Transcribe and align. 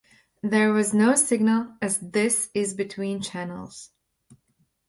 There 0.41 0.73
was 0.73 0.95
no 0.95 1.13
signal, 1.13 1.75
as 1.79 1.99
this 1.99 2.49
is 2.55 2.73
between 2.73 3.21
channels. 3.21 3.91